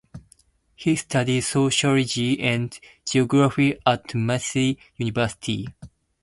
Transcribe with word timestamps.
He 0.75 0.95
studied 0.95 1.41
sociology 1.41 2.39
and 2.39 2.75
geography 3.05 3.77
at 3.85 4.15
Massey 4.15 4.79
University. 4.95 5.67